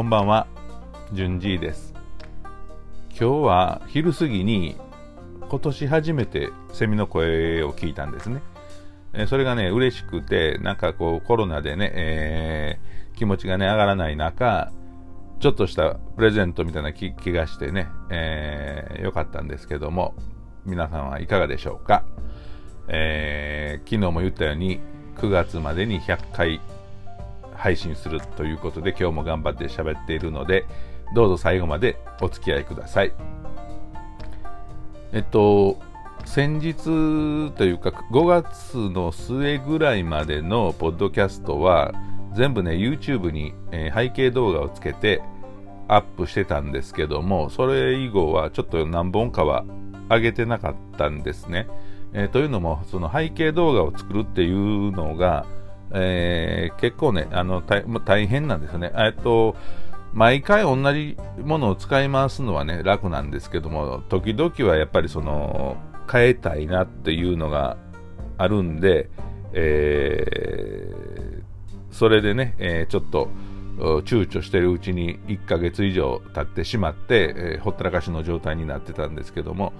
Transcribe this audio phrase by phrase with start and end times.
[0.00, 0.46] こんばんは、
[1.12, 1.92] じゅんじいです。
[3.10, 4.74] 今日は昼過ぎに
[5.46, 8.40] 今年初めてセミの声を聞いたんですね。
[9.12, 14.72] えそれがね、嬉しくて、なんかこうコロナでね、えー、気持ちがね、上がらない中、
[15.38, 20.14] ちょっとしたプレゼントみたいな気がしてね、えー、よかったんですけども、
[20.64, 22.04] 皆さんはいかがでしょうか。
[22.88, 24.80] えー、昨日も言ったように、
[25.18, 26.60] 9月までに100回
[27.60, 30.66] 配信するということで、今日も頑張って喋っているので、
[31.14, 33.12] どうぞ最後までお付き合いください。
[35.12, 35.78] えっと、
[36.24, 41.92] 先日というか5月の末ぐらいまでのポッドキャストは
[42.34, 45.22] 全部ね YouTube に、え、背景動画をつけて
[45.88, 49.64] アップしてたんですけどもそれ以後はちょっと何本かは
[50.08, 51.66] 上げてなかったんですね、
[52.12, 55.46] えー、というのもその背景動画を作るっていうのが、
[55.92, 58.92] えー、結構ねあの大変なんですよね。
[58.96, 59.56] えっと
[60.12, 65.76] 毎回同じものを使い回すのはね楽なんですけども時々はやっぱりその
[66.10, 67.76] 変えたいなっていうのが
[68.36, 69.08] あるんで、
[69.52, 71.42] えー、
[71.92, 73.28] それでね、えー、ちょっと
[73.78, 79.72] 躊躇してるうちに1ヶ月以上経ってしまって、えー、ほったらかしの状態になってたんですけども、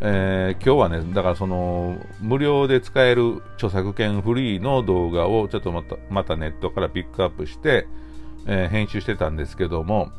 [0.00, 7.86] えー、今日はね、だからその無料で使える著作権フリーの動画をちょっとまたまたネットからピックアップして、
[8.46, 10.10] えー、編集してたんですけども、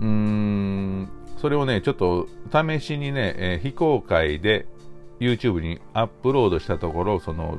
[0.00, 4.66] うーん、それをね、ちょっと試しにね、えー、非公開で
[5.20, 7.58] YouTube にアップロードしたところ、その、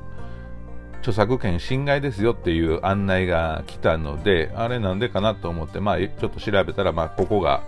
[1.00, 7.64] 著作権侵害ですよっていう案内が来たので、あれなんでかなと思って、まあ、ちょっと調べたら、まあ、ここが、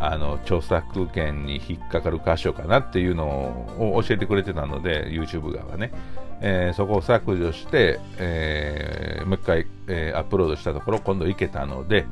[0.00, 3.26] あの、著作権に引っかかる箇所かなっていうの
[3.78, 5.92] を教えてくれてたので、YouTube 側がね、
[6.40, 12.06] えー、そこを削除して、えー、もう一回、えー、アップロードしたところ、今度いけたので、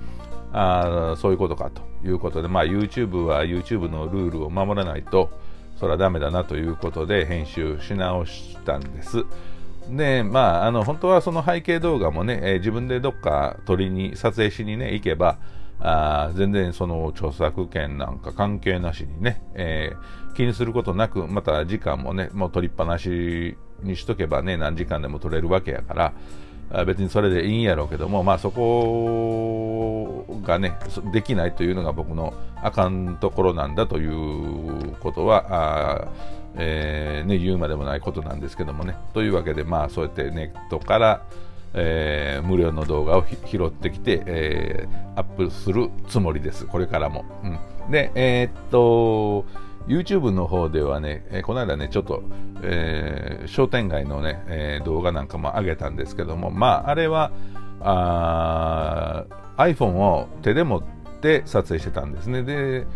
[0.52, 5.30] あそういうことかということで、まあ、YouTube は YouTube のルールを守らないと
[5.76, 9.24] それはダメだなということで編集し直したんです。
[9.90, 15.38] で、まあ、あの本当はその背景動画もね、えー、自分でどっか撮りに撮影しにね行けば
[15.84, 30.78] あ全然その著作権なんか関係なしにね、えー、気にすることなくまた時間もねもう撮りっぱなしにしとけばね何時間でも撮れるわけやから別にそれでいいんやろうけども、まあ、そこがね
[31.12, 32.32] できないというのが僕の
[32.62, 36.08] あかんところなんだということはあ、
[36.54, 38.96] えー、ね、言うまでもないことなんですけどもね。
[39.12, 41.22] というわけで、まあ、そうやってネットから、
[41.74, 47.24] えー、無料の動画を拾ってきて、えー、アップするつもりですこれからも。
[47.42, 49.44] うん、でえー、っと
[49.86, 52.22] YouTube の方ではね、えー、この間ね、ちょっと、
[52.62, 57.32] えー、商店街のね、えー、動画なんかも上げたんですけども、まあ、あれは、
[57.80, 59.24] あ
[59.56, 60.82] iPhone を手で持っ
[61.20, 62.42] て撮影してたんですね。
[62.42, 62.86] で、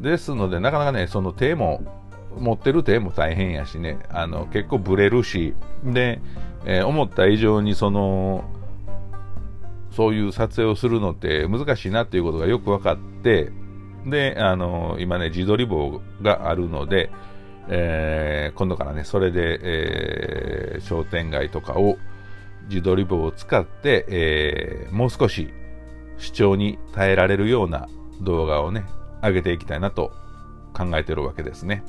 [0.00, 1.82] ですので、なかなかね、その手も、
[2.36, 6.20] 持ってる手も大変やしね、あの結構ブレるし、で、
[6.64, 8.44] えー、思った以上にその、
[9.90, 13.50] そういう撮影をするのって難しいなっていうことがよく分かって、
[14.06, 17.10] で、あの今ね、自撮り棒があるので、
[17.68, 21.96] えー、今度からね、それで、えー、商店街とかを
[22.68, 25.48] 自撮り棒を使って、えー、もう少し
[26.18, 27.88] 主張に耐えられるような
[28.20, 28.84] 動画をね、
[29.22, 30.12] 上げていきたいなと
[30.74, 31.82] 考えてるわけですね。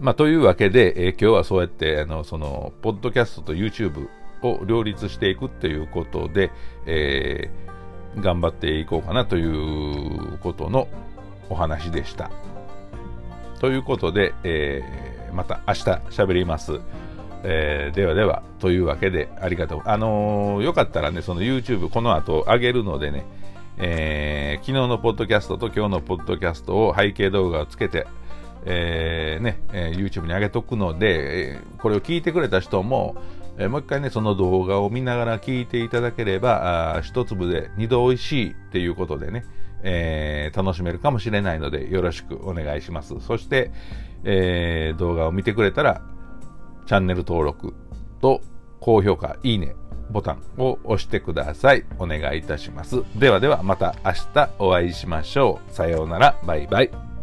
[0.00, 4.08] まあ、というわけで、えー、今日はそうやってあのそのポッドキャストと YouTube
[4.42, 6.50] を両立していくっていうことで、
[6.86, 7.74] えー
[8.20, 10.88] 頑張っていこうかなということの
[11.48, 12.30] お話でした。
[13.60, 15.80] ということで、えー、また明日
[16.10, 16.80] 喋ります。
[17.46, 19.82] えー、ではでは、というわけでありがとう。
[19.84, 23.24] あのー、よかったらね、その YouTube この後上げるのでね、
[23.76, 28.06] えー、昨日のポッドキャストと今日のポッドキャストを背景動画をつけて、
[28.66, 33.16] えー、ね、え YouTube に上げとくので、これを聞いてくれた人も、
[33.58, 39.44] えー、もう一回ね、その動画を見ながら聞いていただければ、あ一粒で二度美味しいっていうことでね、
[39.82, 43.14] えー、楽しめるかもしれないので、よろしくお願いします。
[43.20, 43.70] そして、
[44.24, 46.02] えー、動画を見てくれたら、
[46.86, 47.74] チャンネル登録
[48.20, 48.40] と
[48.80, 49.74] 高評価、いいね、
[50.10, 51.84] ボタンを押してください。
[51.98, 53.02] お願いいたします。
[53.16, 55.72] ではではまた明日お会いしましょう。
[55.72, 56.36] さようなら。
[56.44, 57.13] バイバイ。